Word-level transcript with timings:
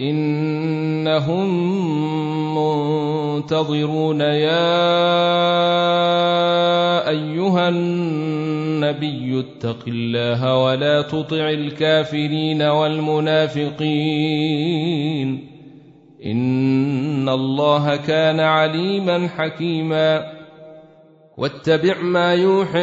إنهم 0.00 1.48
منتظرون 2.54 4.20
يا 4.20 4.60
أيها 7.08 7.68
النبي 7.68 9.40
اتق 9.40 9.78
الله 9.88 10.56
ولا 10.56 11.02
تطع 11.02 11.50
الكافرين 11.50 12.62
والمنافقين 12.62 13.80
إن 16.26 17.28
الله 17.28 17.96
كان 17.96 18.40
عليما 18.40 19.28
حكيما 19.28 20.32
واتبع 21.36 22.00
ما 22.02 22.34
يوحي 22.34 22.80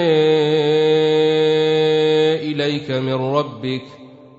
إليك 2.52 2.92
من 2.92 3.14
ربك 3.14 3.82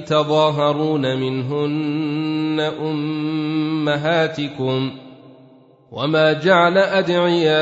تظاهرون 0.00 1.20
منهن 1.20 2.60
أمهاتكم 2.80 4.24
وما 5.92 6.32
جعل 6.32 6.78
أدعياءكم 6.78 7.54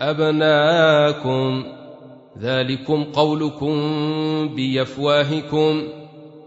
أبناءكم 0.00 1.64
ذلكم 2.38 3.04
قولكم 3.04 3.78
بافواهكم 4.48 5.82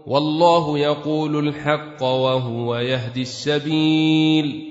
والله 0.06 0.78
يقول 0.78 1.48
الحق 1.48 2.02
وهو 2.02 2.76
يهدي 2.76 3.22
السبيل 3.22 4.69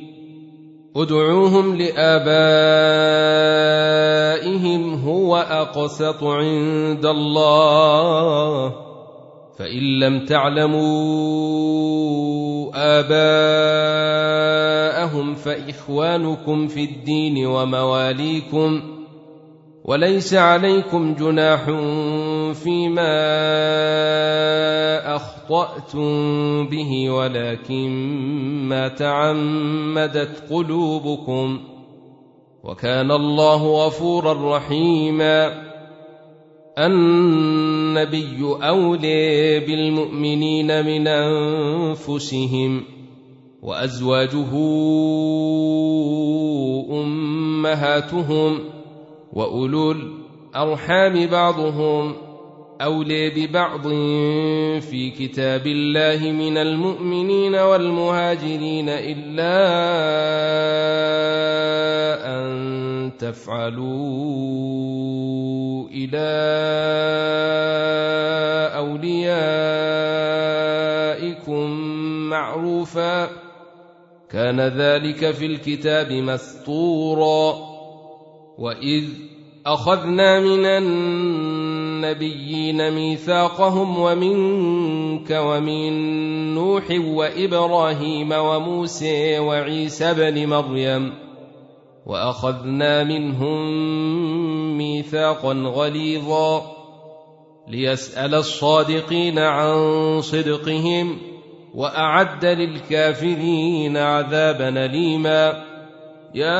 ادعوهم 1.02 1.75
لآبائهم 1.75 2.23
هو 4.94 5.38
أقسط 5.38 6.23
عند 6.23 7.06
الله. 7.06 8.73
فإن 9.59 10.00
لم 10.00 10.25
تعلموا 10.25 10.80
آباءهم 13.00 14.16
فإخوانكم 15.36 16.67
في 16.67 16.83
الدين 16.83 17.45
ومواليكم. 17.47 18.81
وليس 19.86 20.34
عليكم 20.34 21.16
جناح 21.16 21.66
فيما 22.53 23.09
أخطأتم 25.50 26.67
به 26.67 27.09
ولكن 27.09 27.89
ما 28.69 28.88
تعمدت 28.88 30.44
قلوبكم 30.52 31.59
وكان 32.64 33.11
الله 33.11 33.86
غفورا 33.86 34.58
رحيما. 34.58 35.69
النبي 36.78 38.39
أولي 38.41 39.59
بالمؤمنين 39.59 40.86
من 40.86 41.08
أنفسهم 41.08 42.84
وأزواجه 43.61 44.53
أمهاتهم 46.91 48.59
وأولو 49.34 49.91
الأرحام 49.91 51.25
بعضهم 51.25 52.28
أولي 52.81 53.29
ببعض 53.29 53.88
في 54.79 55.09
كتاب 55.19 55.67
الله 55.67 56.31
من 56.31 56.57
المؤمنين 56.57 57.56
والمهاجرين 57.56 58.90
إلا 58.90 59.59
أن 62.40 63.12
تفعلوا 63.19 63.90
إلى 65.91 66.29
أوليائكم 68.78 69.40
معروفا. 72.29 73.29
كان 74.31 74.59
ذلك 74.61 75.31
في 75.31 75.46
الكتاب 75.46 76.11
مسطورا. 76.11 77.56
وإذ 78.57 79.03
أخذنا 79.66 80.40
من 80.40 80.66
النبيين 81.99 82.91
ميثاقهم 82.91 83.99
ومنك 83.99 85.31
ومن 85.31 85.93
نوح 86.55 86.83
وإبراهيم 86.91 88.31
وموسى 88.31 89.39
وعيسى 89.39 90.13
بن 90.13 90.47
مريم 90.47 91.13
وأخذنا 92.05 93.03
منهم 93.03 93.57
ميثاقا 94.77 95.53
غليظا 95.53 96.61
ليسأل 97.67 98.35
الصادقين 98.35 99.39
عن 99.39 100.21
صدقهم 100.21 101.17
وأعد 101.75 102.45
للكافرين 102.45 103.97
عذابا 103.97 104.85
أليما. 104.85 105.63
يا 106.35 106.59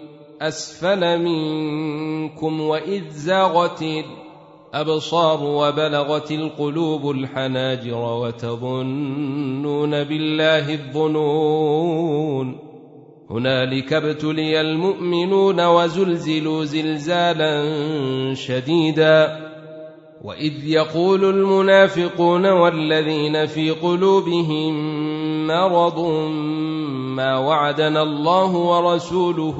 أسفل 0.41 1.19
منكم 1.19 2.61
وإذ 2.61 3.09
زاغت 3.09 3.83
الأبصار 4.73 5.43
وبلغت 5.43 6.31
القلوب 6.31 7.11
الحناجر 7.11 7.97
وتظنون 7.97 10.03
بالله 10.03 10.73
الظنون. 10.73 12.57
هنالك 13.29 13.93
ابتلي 13.93 14.61
المؤمنون 14.61 15.65
وزلزلوا 15.65 16.65
زلزالا 16.65 17.63
شديدا. 18.33 19.51
وإذ 20.23 20.67
يقول 20.67 21.25
المنافقون 21.25 22.45
والذين 22.45 23.45
في 23.45 23.71
قلوبهم 23.71 24.73
مرض 25.47 25.99
ما 27.15 27.37
وعدنا 27.37 28.03
الله 28.03 28.55
ورسوله 28.55 29.59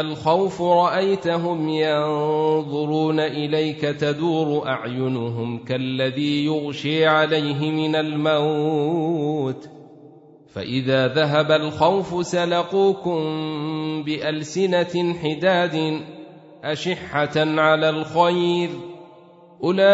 الخوف 0.00 0.62
رأيتهم 0.62 1.68
ينظرون 1.68 3.20
إليك 3.20 3.80
تدور 3.80 4.66
أعينهم 4.68 5.64
كالذي 5.64 6.44
يغشي 6.44 7.06
عليه 7.06 7.70
من 7.70 7.96
الموت. 7.96 9.68
فإذا 10.54 11.08
ذهب 11.08 11.50
الخوف 11.50 12.26
سلقوكم 12.26 13.22
بألسنة 14.02 15.14
حداد 15.22 16.00
أشحة 16.64 17.32
على 17.36 17.90
الخير. 17.90 18.70
أولئك 19.64 19.84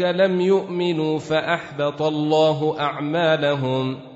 لم 0.00 0.40
يؤمنوا 0.40 1.18
فأحبط 1.18 2.02
الله 2.02 2.80
أعمالهم. 2.80 4.15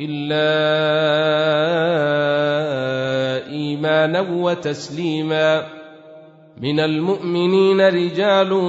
إلا 0.00 0.46
إيمانا 3.52 4.20
وتسليما. 4.20 5.66
من 6.62 6.80
المؤمنين 6.80 7.80
رجال 7.80 8.60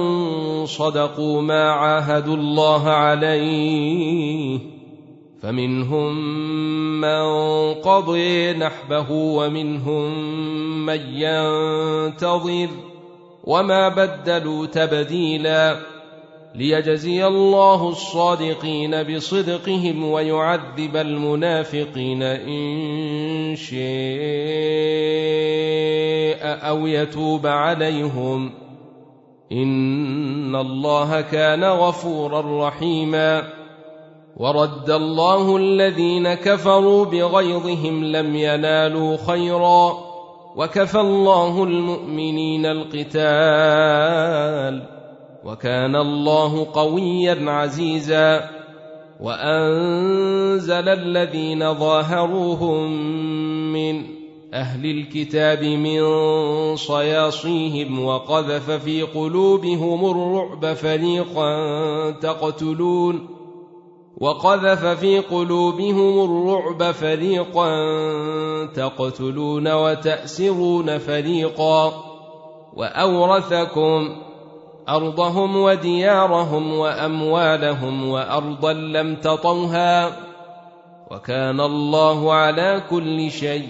صدقوا 0.68 1.42
ما 1.42 1.70
عاهدوا 1.70 2.36
الله 2.36 2.88
عليه 2.88 4.58
فمنهم 5.42 6.14
من 7.00 7.24
قضي 7.74 8.52
نحبه 8.52 9.10
ومنهم 9.10 10.12
من 10.86 11.00
ينتظر 11.00 12.68
وما 13.44 13.88
بدلوا 13.88 14.66
تبديلا. 14.66 15.76
ليجزي 16.54 17.26
الله 17.26 17.88
الصادقين 17.88 19.02
بصدقهم 19.02 20.10
ويعذب 20.10 20.96
المنافقين 20.96 22.22
إن 22.22 23.56
شاء 23.56 23.78
أو 26.68 26.86
يتوب 26.86 27.46
عليهم. 27.46 28.50
إن 29.52 30.56
الله 30.56 31.20
كان 31.20 31.64
غفورا 31.64 32.68
رحيما. 32.68 33.42
ورد 34.36 34.90
الله 34.90 35.56
الذين 35.56 36.34
كفروا 36.34 37.04
بغيظهم 37.04 38.04
لم 38.04 38.36
ينالوا 38.36 39.16
خيرا. 39.26 39.98
وكفى 40.56 41.00
الله 41.00 41.64
المؤمنين 41.64 42.66
القتال. 42.66 44.97
وكان 45.44 45.96
الله 45.96 46.66
قويا 46.72 47.50
عزيزا 47.50 48.50
وأنزل 49.20 50.88
الذين 50.88 51.74
ظاهروهم 51.74 52.92
من 53.72 54.18
أهل 54.54 54.90
الكتاب 54.90 55.64
من 55.64 56.00
صياصيهم 56.76 58.04
وقذف 58.04 58.70
في 58.70 59.02
قلوبهم 59.02 60.10
الرعب 60.10 60.74
فريقا 60.74 62.10
تقتلون 62.10 63.28
وقذف 64.20 64.86
في 64.86 65.18
قلوبهم 65.18 66.24
الرعب 66.24 66.90
فريقا 66.90 67.70
تقتلون 68.66 69.72
وتأسرون 69.72 70.98
فريقا 70.98 72.04
وأورثكم 72.76 74.27
أرضهم 74.88 75.56
وديارهم 75.56 76.72
وأموالهم 76.72 78.08
وأرضا 78.08 78.72
لم 78.72 79.14
تطوها 79.14 80.16
وكان 81.10 81.60
الله 81.60 82.32
على 82.32 82.82
كل 82.90 83.30
شيء 83.30 83.68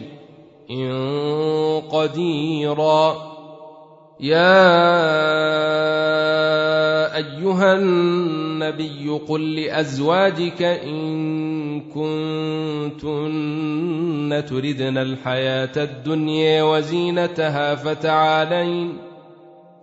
قديرا. 1.90 3.28
يا 4.20 4.66
أيها 7.16 7.74
النبي 7.74 9.20
قل 9.28 9.56
لأزواجك 9.56 10.62
إن 10.62 11.80
كنتن 11.80 13.24
تردن 14.48 14.98
الحياة 14.98 15.72
الدنيا 15.76 16.62
وزينتها 16.62 17.74
فتعالين 17.74 19.07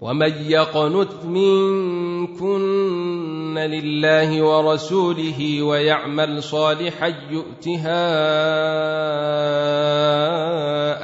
ومن 0.00 0.32
يقنت 0.48 1.24
منكن 1.24 2.68
لله 3.58 4.42
ورسوله 4.42 5.62
ويعمل 5.62 6.42
صالحا 6.42 7.14
يؤتها 7.30 8.08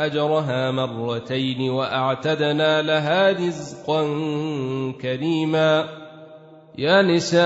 اجرها 0.06 0.70
مرتين 0.70 1.70
واعتدنا 1.70 2.82
لها 2.82 3.32
رزقا 3.32 4.02
كريما 5.00 5.88
يا 6.78 7.02
نساء 7.02 7.44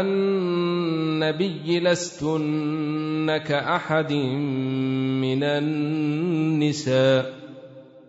النبي 0.00 1.80
لستن 1.80 3.36
كأحد 3.36 4.12
من 4.12 5.42
النساء 5.42 7.43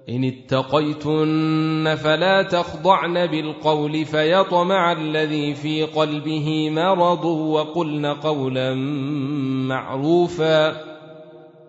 إن 0.09 0.23
اتقيتن 0.23 1.95
فلا 1.95 2.41
تخضعن 2.41 3.27
بالقول 3.27 4.05
فيطمع 4.05 4.91
الذي 4.91 5.53
في 5.53 5.83
قلبه 5.83 6.69
مرض 6.69 7.25
وقلن 7.25 8.05
قولا 8.05 8.73
معروفا 9.67 10.81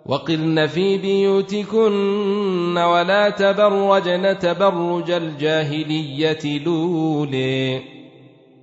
وقرن 0.06 0.66
في 0.66 0.98
بيوتكن 0.98 2.78
ولا 2.78 3.30
تبرجن 3.30 4.38
تبرج 4.38 5.10
الجاهلية 5.10 6.64
لولي 6.64 7.82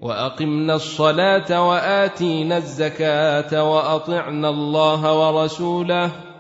واقمنا 0.01 0.75
الصلاة 0.75 1.70
وآتينا 1.70 2.58
الزكاة 2.58 3.72
وأطعنا 3.72 4.50
الله 4.50 5.20
ورسوله 5.20 6.33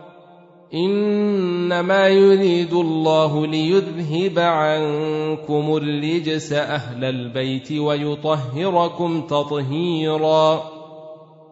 إنما 0.73 2.07
يريد 2.07 2.73
الله 2.73 3.47
ليذهب 3.47 4.39
عنكم 4.39 5.77
الرجس 5.77 6.53
أهل 6.53 7.03
البيت 7.03 7.71
ويطهركم 7.71 9.21
تطهيرا. 9.21 10.63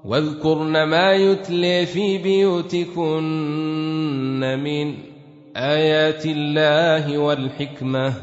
واذكرن 0.06 0.84
ما 0.84 1.14
يتلي 1.14 1.86
في 1.86 2.18
بيوتكن 2.18 3.20
من 4.64 4.94
آيات 5.56 6.26
الله 6.26 7.18
والحكمة. 7.18 8.14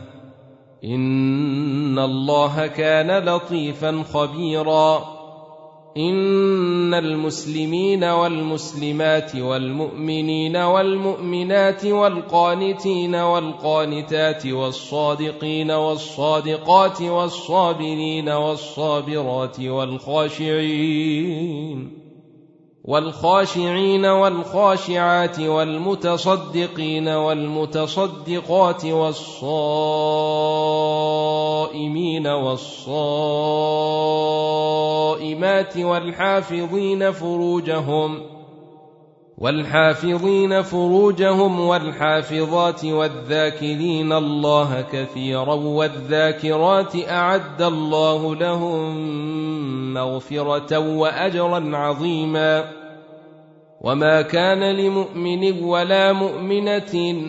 إن 0.85 1.99
الله 1.99 2.67
كان 2.67 3.25
لطيفا 3.25 4.03
خبيرا. 4.13 5.18
إن 5.99 6.95
المسلمين 6.95 8.05
والمسلمات 8.05 9.37
والمؤمنين 9.37 10.57
والمؤمنات 10.57 11.85
والقانتين 11.85 13.15
والقانتات 13.15 14.47
والصادقين 14.47 15.71
والصادقات 15.71 17.03
والصابرين 17.03 18.29
والصابرات 18.29 19.61
والخاشعين 19.61 21.09
والخاشعين 22.85 24.07
والخاشعات 24.07 25.41
والمتصدقين 25.41 27.09
والمتصدقات 27.09 28.85
والصائمين 28.85 30.39
والصائمات 32.27 33.77
والحافظين 35.77 37.13
فروجهم 37.13 38.39
والحافظين 39.39 40.63
فروجهم 40.63 41.61
والحافظات 41.61 42.85
والذاكرين 42.85 44.13
الله 44.13 44.85
كثيرا 44.93 45.55
والذاكرات 45.55 46.97
أعد 47.09 47.63
الله 47.63 48.35
لهم 48.35 49.95
مغفرة 49.95 50.79
وأجرا 50.79 51.77
عظيما 51.77 52.65
وما 53.81 54.23
كان 54.23 54.77
لمؤمن 54.77 55.63
ولا 55.63 56.13
مؤمنة 56.13 57.23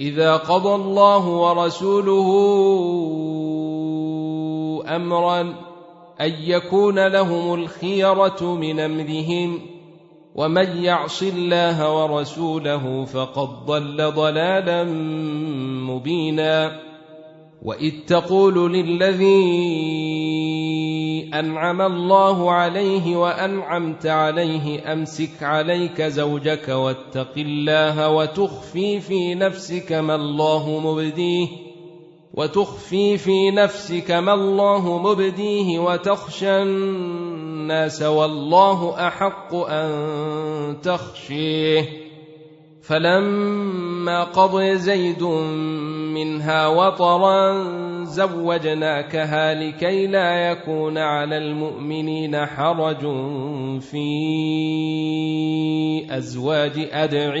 إذا 0.00 0.36
قضى 0.36 0.74
الله 0.74 1.28
ورسوله 1.28 2.28
أمرا 4.96 5.40
أن 6.20 6.34
يكون 6.40 7.06
لهم 7.06 7.54
الخيرة 7.54 8.54
من 8.54 8.80
أمرهم 8.80 9.58
ومن 10.34 10.84
يعص 10.84 11.22
الله 11.22 11.94
ورسوله 11.94 13.04
فقد 13.04 13.66
ضل 13.66 14.12
ضلالا 14.12 14.84
مبينا. 15.90 16.80
وإذ 17.62 17.92
تقول 18.06 18.72
للذي 18.72 19.30
أنعم 21.34 21.82
الله 21.82 22.52
عليه 22.52 23.16
وأنعمت 23.16 24.06
عليه 24.06 24.92
أمسك 24.92 25.42
عليك 25.42 26.02
زوجك 26.02 26.68
واتق 26.68 27.32
الله 27.36 28.08
وتخفي 28.08 29.00
في 29.00 29.34
نفسك 29.34 29.92
ما 29.92 30.14
الله 30.14 30.80
مبديه. 30.80 31.69
وتخفي 32.34 33.18
في 33.18 33.50
نفسك 33.50 34.10
ما 34.10 34.34
الله 34.34 34.98
مبديه 34.98 35.78
وتخشى 35.78 36.62
الناس 36.62 38.02
والله 38.02 39.06
أحق 39.06 39.54
أن 39.54 40.80
تخشيه. 40.82 41.84
فلما 42.82 44.24
قضي 44.24 44.76
زيد 44.76 45.22
منها 45.22 46.66
وطرا 46.66 47.64
زوجناكها 48.04 49.54
لكي 49.54 50.06
لا 50.06 50.50
يكون 50.50 50.98
على 50.98 51.38
المؤمنين 51.38 52.46
حرج 52.46 53.00
في 53.80 54.06
أزواج 56.10 56.88
أدعيائهم. 56.92 57.40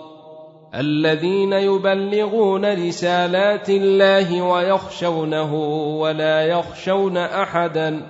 الذين 0.75 1.53
يبلغون 1.53 2.87
رسالات 2.87 3.69
الله 3.69 4.41
ويخشونه 4.41 5.53
ولا 5.99 6.41
يخشون 6.41 7.17
أحدا 7.17 8.07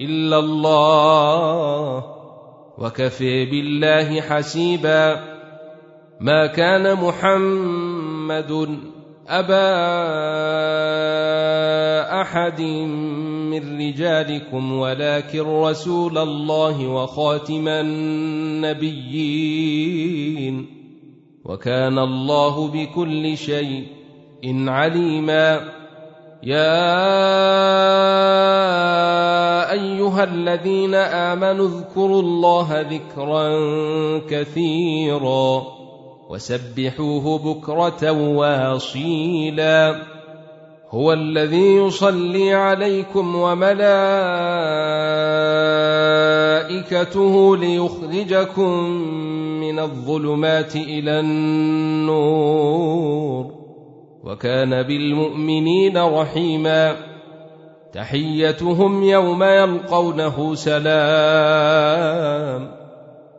إلا 0.00 0.38
الله 0.38 2.04
وكفي 2.78 3.44
بالله 3.44 4.20
حسيبا. 4.20 5.20
ما 6.20 6.46
كان 6.46 6.94
محمد 6.96 8.78
أبا 9.28 9.70
أحد 12.20 12.60
من 13.50 13.78
رجالكم 13.80 14.72
ولكن 14.72 15.40
رسول 15.40 16.18
الله 16.18 16.86
وخاتم 16.88 17.68
النبيين. 17.68 19.20
وكان 21.50 21.98
الله 21.98 22.68
بكل 22.68 23.36
شيء 23.36 23.86
إن 24.44 24.68
عليما. 24.68 25.60
يا 26.42 26.92
أيها 29.72 30.24
الذين 30.24 30.94
آمنوا 30.94 31.68
اذكروا 31.68 32.22
الله 32.22 32.80
ذكرا 32.80 33.48
كثيرا 34.30 35.62
وسبحوه 36.30 37.38
بكرة 37.38 38.10
واصيلا. 38.10 40.02
هو 40.90 41.12
الذي 41.12 41.76
يصلي 41.76 42.54
عليكم 42.54 43.34
وملائكته 43.34 43.90
ليخرجكم 47.56 48.72
من 49.60 49.78
الظلمات 49.78 50.76
إلى 50.76 51.20
النور. 51.20 52.50
وكان 54.24 54.82
بالمؤمنين 54.82 55.98
رحيما. 55.98 56.96
تحيتهم 57.92 59.02
يوم 59.02 59.42
يلقونه 59.42 60.54
سلام. 60.54 60.90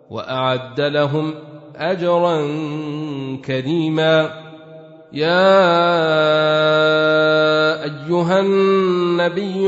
وأعد 0.09 0.81
لهم 0.81 1.33
أجرا 1.75 2.47
كريما. 3.45 4.41
يا 5.13 5.61
أيها 7.83 8.39
النبي 8.39 9.67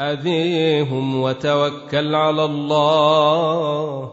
أذيهم 0.00 1.22
وتوكل 1.22 2.14
على 2.14 2.44
الله 2.44 4.12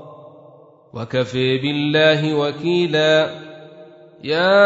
وكفي 0.94 1.58
بالله 1.58 2.34
وكيلا. 2.34 3.30
يا 4.24 4.64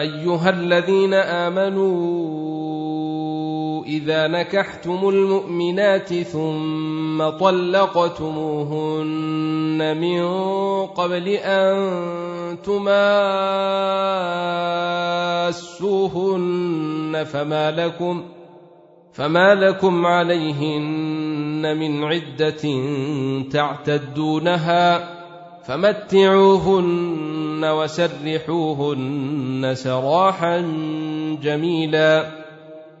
أيها 0.00 0.50
الذين 0.50 1.14
آمنوا 1.14 2.37
إذا 3.86 4.26
نكحتم 4.26 5.08
المؤمنات 5.08 6.14
ثم 6.14 7.28
طلقتموهن 7.28 8.78
من 10.00 10.22
قبل 10.86 11.28
أن 11.28 11.78
تماسوهن 15.58 17.24
فما 17.24 17.70
لكم 17.70 18.22
فما 19.12 19.54
لكم 19.54 20.06
عليهن 20.06 21.76
من 21.78 22.04
عدة 22.04 22.62
تعتدونها 23.52 25.08
فمتعوهن 25.64 27.64
وسرحوهن 27.64 29.72
سراحا 29.74 30.60
جميلا 31.42 32.37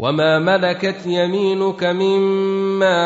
وما 0.00 0.38
ملكت 0.38 1.06
يمينك 1.06 1.84
مما 1.84 3.00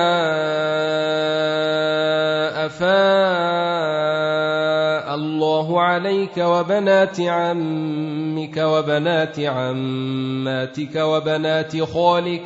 افاء 2.67 4.15
الله 5.15 5.81
عليك 5.81 6.39
وبنات 6.39 7.21
عمك 7.21 8.57
وبنات 8.57 9.41
عماتك 9.41 10.97
وبنات 10.97 11.83
خالك 11.83 12.43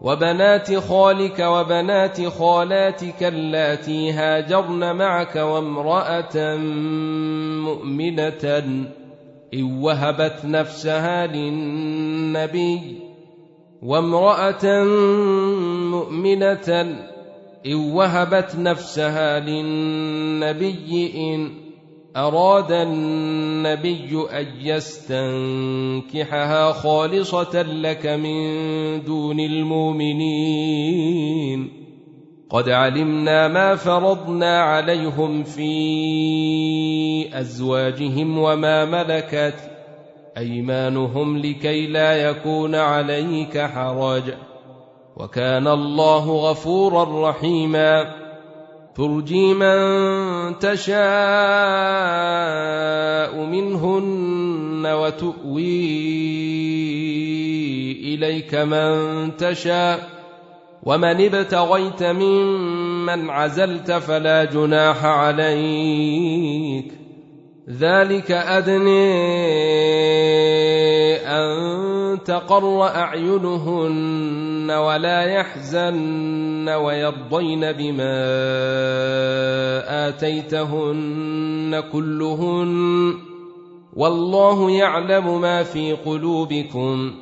وبنات 0.00 0.74
خالك 0.78 1.38
وبنات 1.40 2.28
خالاتك 2.28 3.22
اللاتي 3.22 4.12
هاجرن 4.12 4.96
معك 4.96 5.36
وامرأة 5.36 6.56
مؤمنة 7.64 8.62
إن 9.54 9.82
وهبت 9.82 10.44
نفسها 10.44 11.26
للنبي 11.26 13.09
وامرأة 13.82 14.84
مؤمنة 15.90 16.96
إن 17.66 17.74
وهبت 17.74 18.56
نفسها 18.56 19.40
للنبي 19.40 21.12
إن 21.16 21.50
أراد 22.16 22.72
النبي 22.72 24.24
أن 24.32 24.46
يستنكحها 24.60 25.12
خالصة 26.72 27.62
لك 27.62 28.06
من 28.06 29.02
دون 29.04 29.40
المؤمنين. 29.40 30.70
قد 32.50 32.68
علمنا 32.68 33.48
ما 33.48 33.74
فرضنا 33.76 34.60
عليهم 34.60 35.42
في 35.42 35.70
أزواجهم 37.40 38.38
وما 38.38 38.84
ملكت 38.84 39.69
أيمانهم 40.38 41.38
لكي 41.38 41.86
لا 41.86 42.30
يكون 42.30 42.74
عليك 42.74 43.58
حرج. 43.58 44.22
وكان 45.16 45.68
الله 45.68 46.50
غفورا 46.50 47.30
رحيما. 47.30 48.14
ترجي 48.96 49.54
من 49.54 49.78
تشاء 50.58 50.96
منهن 53.44 54.86
وتؤوي 54.86 55.90
إليك 58.14 58.54
من 58.54 59.36
تشاء. 59.36 60.20
ومن 60.82 61.34
ابتغيت 61.34 62.02
ممن 62.02 63.30
عزلت 63.30 63.92
فلا 63.92 64.44
جناح 64.44 65.04
عليك. 65.04 66.99
ذلك 67.78 68.30
أدني 68.30 69.10
أن 71.16 72.18
تقر 72.24 72.82
أعينهن 72.82 74.70
ولا 74.70 75.22
يحزن 75.22 76.68
ويرضين 76.68 77.72
بما 77.72 78.18
آتيتهن 80.08 81.82
كلهن 81.92 83.14
والله 83.96 84.70
يعلم 84.70 85.40
ما 85.40 85.62
في 85.62 85.92
قلوبكم 85.92 87.14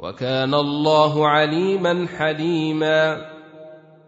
وكان 0.00 0.54
الله 0.54 1.28
عليما 1.28 2.06
حليما 2.18 3.29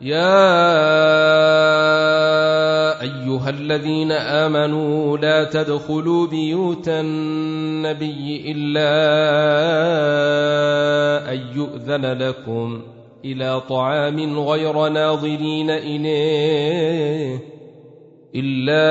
يا 0.00 0.36
أيها 3.02 3.50
الذين 3.50 4.12
آمنوا 4.12 5.18
لا 5.18 5.44
تدخلوا 5.44 6.26
بيوت 6.26 6.88
النبي 6.88 8.52
إلا 8.52 8.92
أن 11.32 11.40
يؤذن 11.56 12.06
لكم 12.06 12.82
إلى 13.24 13.60
طعام 13.60 14.38
غير 14.38 14.88
ناظرين 14.88 15.70
إليه 15.70 17.38
إلا 18.34 18.82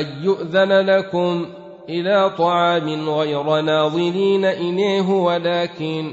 أن 0.00 0.06
يؤذن 0.24 0.72
لكم 0.72 1.46
إلى 1.88 2.30
طعام 2.38 3.10
غير 3.10 3.60
ناظرين 3.60 4.44
إليه 4.44 5.08
ولكن 5.08 6.12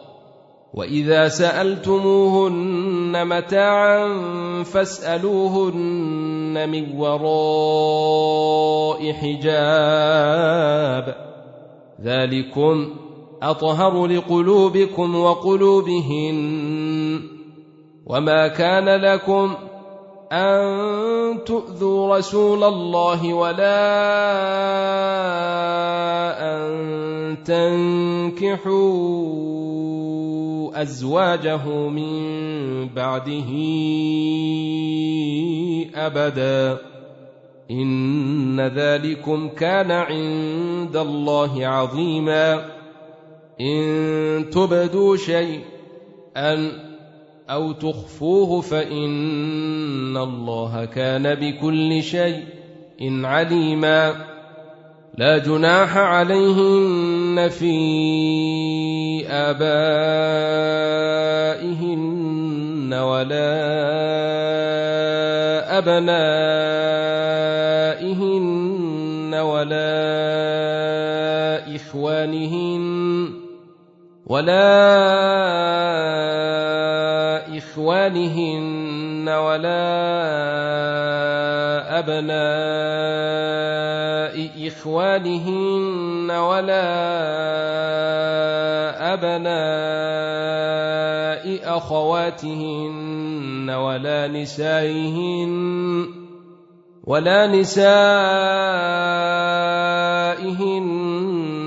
وإذا 0.73 1.27
سألتموهن 1.27 3.27
متاعا 3.27 4.23
فاسألوهن 4.63 6.69
من 6.69 6.99
وراء 6.99 9.13
حجاب. 9.13 11.15
ذلكم 12.03 12.89
أطهر 13.43 14.07
لقلوبكم 14.07 15.15
وقلوبهن. 15.15 17.21
وما 18.05 18.47
كان 18.47 18.89
لكم 18.89 19.55
أن 20.31 21.43
تؤذوا 21.45 22.17
رسول 22.17 22.63
الله 22.63 23.33
ولا 23.33 23.91
أن 26.39 27.10
تنكحوا 27.35 28.81
أزواجه 30.81 31.67
من 31.89 32.89
بعده 32.89 33.49
أبدا. 35.95 36.77
إن 37.71 38.61
ذلكم 38.61 39.49
كان 39.49 39.91
عند 39.91 40.97
الله 40.97 41.67
عظيما. 41.67 42.65
إن 43.61 44.49
تبدوا 44.49 45.15
شيئا 45.15 46.71
أو 47.49 47.71
تخفوه 47.71 48.61
فإن 48.61 50.17
الله 50.17 50.85
كان 50.85 51.35
بكل 51.35 52.03
شيء 52.03 52.45
عليما. 53.25 54.30
لا 55.17 55.37
جناح 55.37 55.97
عليهن 55.97 57.49
في 57.49 57.75
آبائهن 59.27 59.71
ولا 62.93 63.51
أبنائهن 65.77 66.51
ولا 69.35 69.91
إخوانهن 71.75 73.33
ولا 74.27 74.91
إخوانهن 77.81 79.29
ولا 79.29 79.89
أبناء 81.99 83.47
إخوانهن 84.67 86.31
ولا 86.31 86.85
أبناء 89.13 90.61
أخواتهن 91.77 93.69
ولا 93.69 94.27
نسائهن 94.27 96.05
ولا 97.03 97.47
نسائهن 97.47 97.81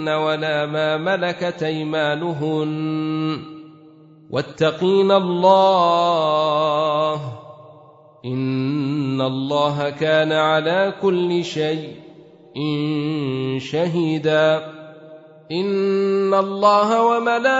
ولا 0.09 0.66
ما 0.66 0.96
ملكت 0.96 1.62
أيمانهن 1.62 3.54
واتقين 4.30 5.12
الله 5.12 7.20
إن 8.24 9.20
الله 9.20 9.90
كان 9.90 10.32
على 10.32 10.94
كل 11.02 11.44
شيء 11.44 11.96
شهيدا 13.58 14.66
إن 15.52 16.34
الله 16.34 17.02
وملائكته 17.02 17.50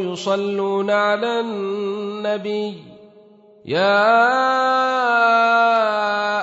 يصلون 0.00 0.90
على 0.90 1.40
النبي 1.40 2.74
يا 3.64 4.14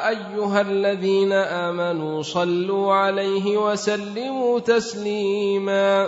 أيها 0.09 0.61
الذين 0.61 1.31
آمنوا 1.33 2.21
صلوا 2.21 2.93
عليه 2.93 3.57
وسلموا 3.57 4.59
تسليما 4.59 6.07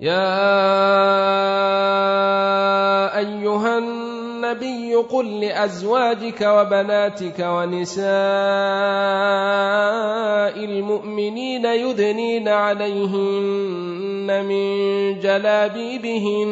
يا 0.00 0.16
أيها 3.18 3.78
النبي 3.78 4.94
قل 4.94 5.40
لأزواجك 5.40 6.40
وبناتك 6.40 7.38
ونساء 7.38 8.04
المؤمنين 10.64 11.64
يدنين 11.64 12.48
عليهن 12.48 14.44
من 14.44 14.64
جلابيبهن. 15.20 16.50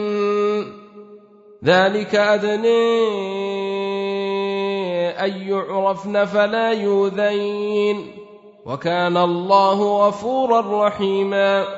ذلك 1.64 2.14
ادني 2.14 3.08
أن 5.24 5.32
يعرفن 5.48 6.24
فلا 6.24 6.72
يؤذين. 6.72 8.12
وكان 8.66 9.16
الله 9.16 10.06
غفورا 10.06 10.86
رحيما. 10.86 11.77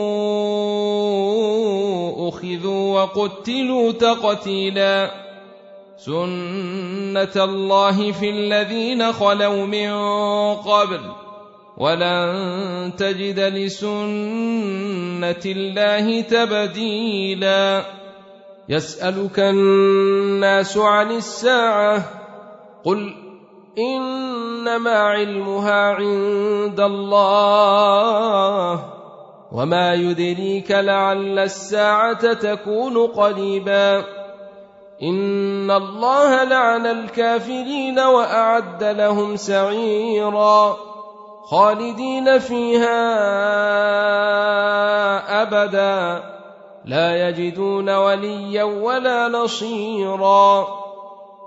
وقتلوا 3.01 3.91
تقتيلا. 3.91 5.11
سنة 5.97 7.31
الله 7.35 8.11
في 8.11 8.29
الذين 8.29 9.13
خلوا 9.13 9.65
من 9.65 9.91
قبل. 10.55 10.99
ولن 11.77 12.91
تجد 12.97 13.39
لسنة 13.39 15.41
الله 15.45 16.21
تبديلا. 16.21 17.85
يسألك 18.69 19.39
الناس 19.39 20.77
عن 20.77 21.11
الساعة. 21.11 22.03
قل 22.83 23.13
إنما 23.77 24.91
علمها 24.91 25.93
عند 25.93 26.79
الله. 26.79 28.85
وما 29.51 29.93
يدريك 29.93 30.71
لعل 30.71 31.39
الساعة 31.39 32.33
تكون 32.33 32.97
قريبا 33.07 34.03
ان 35.03 35.71
الله 35.71 36.43
لعن 36.43 36.85
الكافرين 36.85 37.99
واعد 37.99 38.83
لهم 38.83 39.35
سعيرا 39.35 40.77
خالدين 41.43 42.39
فيها 42.39 43.01
ابدا 45.41 46.23
لا 46.85 47.29
يجدون 47.29 47.89
وليا 47.89 48.63
ولا 48.63 49.27
نصيرا 49.27 50.67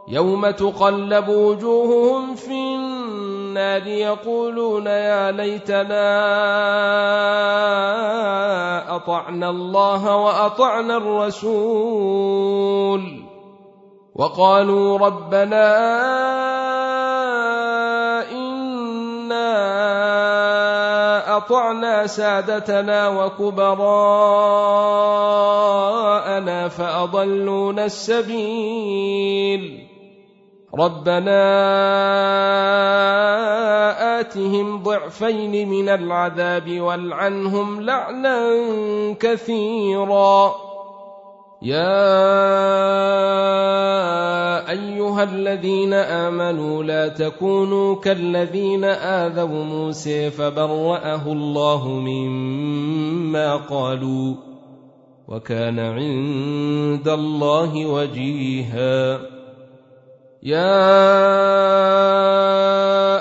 يوم 0.09 0.51
تقلب 0.51 1.29
وجوههم 1.29 2.35
في 2.35 2.53
النار 2.53 2.94
يقولون 3.87 4.87
يا 4.87 5.31
ليتنا 5.31 6.15
أطعنا 8.97 9.51
الله 9.51 10.17
وأطعنا 10.17 10.97
الرسول. 10.97 12.45
وقالوا 14.15 14.99
ربنا 14.99 15.67
إنا 18.31 19.55
أطعنا 21.37 22.07
سادتنا 22.07 23.09
وكبراءنا 23.09 23.79
فأضلونا 26.69 27.85
السبيل. 27.85 29.84
ربنا 30.79 31.41
آتهم 34.21 34.83
ضعفين 34.83 35.69
من 35.69 35.89
العذاب 35.89 36.81
والعنهم 36.81 37.81
لعنا 37.81 38.39
كثيرا 39.21 40.55
يا 41.63 42.15
ايها 44.71 45.23
الذين 45.23 45.93
امنوا 45.95 46.83
لا 46.83 47.09
تكونوا 47.09 47.97
كالذين 48.01 48.85
اذوا 48.85 49.65
موسى 49.65 50.31
فبراه 50.31 51.33
الله 51.33 51.89
مما 51.89 53.57
قالوا 53.57 54.35
وكان 55.29 55.79
عند 55.79 57.09
الله 57.09 57.87
وجيها 57.87 59.34
يا 60.45 60.79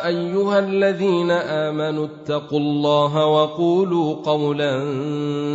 أيها 0.07 0.59
الذين 0.59 1.31
آمنوا 1.31 2.05
اتقوا 2.05 2.59
الله 2.59 3.25
وقولوا 3.25 4.15
قولا 4.25 4.79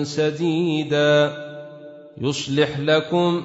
سديدا 0.05 1.33
يصلح 2.21 2.79
لكم 2.79 3.43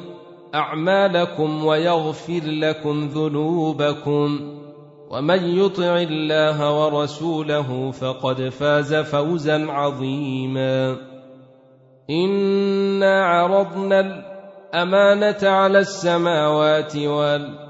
أعمالكم 0.56 1.66
ويغفر 1.66 2.42
لكم 2.46 3.08
ذنوبكم 3.08 4.40
ومن 5.10 5.58
يطع 5.58 5.98
الله 5.98 6.86
ورسوله 6.86 7.92
فقد 7.92 8.50
فاز 8.50 8.96
فوزا 8.96 9.72
عظيما 9.72 10.98
إنا 12.10 13.26
عرضنا 13.26 14.00
الأمانة 14.00 15.50
على 15.50 15.80
السماوات 15.80 16.96
والارض 16.96 17.63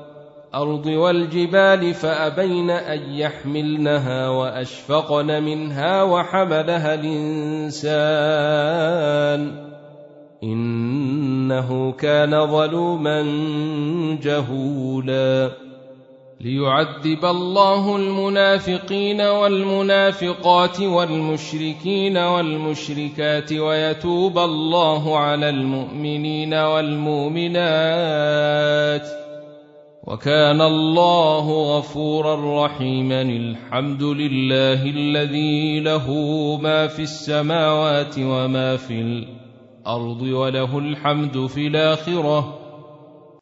والجبال 0.87 1.93
فأبين 1.93 2.69
أن 2.69 3.13
يحملنها 3.13 4.29
وأشفقن 4.29 5.43
منها 5.43 6.03
وحملها 6.03 6.93
الإنسان. 6.93 8.11
إنه 10.43 11.91
كان 11.91 12.47
ظلوما 12.47 13.21
جهولا. 14.23 15.51
ليعذب 16.41 17.25
الله 17.25 17.95
المنافقين 17.95 19.21
والمنافقات 19.21 20.81
والمشركين 20.81 22.17
والمشركات 22.17 23.53
ويتوب 23.53 24.37
الله 24.37 25.17
على 25.17 25.49
المؤمنين 25.49 26.53
والمؤمنات. 26.53 27.63
وكان 30.07 30.61
الله 30.61 31.77
غفورا 31.77 32.65
رحيما 32.65 33.21
الحمد 33.21 34.03
لله 34.03 34.83
الذي 34.83 35.79
له 35.79 36.07
ما 36.61 36.87
في 36.87 37.01
السماوات 37.01 38.15
وما 38.19 38.77
في 38.77 39.01
الأرض 39.01 40.21
وله 40.21 40.77
الحمد 40.77 41.45
في 41.47 41.67
الآخرة 41.67 42.62